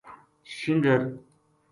شنگر 0.61 1.19